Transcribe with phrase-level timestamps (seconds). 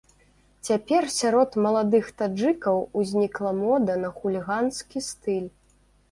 [0.67, 5.45] Цяпер сярод маладых таджыкаў узнікла мода на хуліганскі стыль.